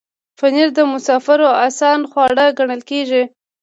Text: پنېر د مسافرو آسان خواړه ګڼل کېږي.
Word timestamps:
پنېر 0.37 0.69
د 0.77 0.79
مسافرو 0.93 1.49
آسان 1.67 1.99
خواړه 2.11 2.45
ګڼل 2.57 2.81
کېږي. 2.89 3.23